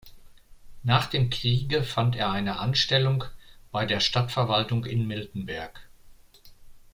Nach 0.81 1.05
dem 1.05 1.29
Kriege 1.29 1.83
fand 1.83 2.15
er 2.15 2.31
eine 2.31 2.57
Anstellung 2.57 3.23
bei 3.71 3.85
der 3.85 3.99
Stadtverwaltung 3.99 4.83
in 4.83 5.05
Miltenberg. 5.05 5.87